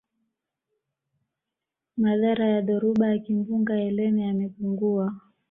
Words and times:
madhara 1.97 2.47
ya 2.47 2.61
dhoruba 2.61 3.07
ya 3.07 3.19
kimbunga 3.19 3.79
elene 3.81 4.21
yamepungua 4.27 5.13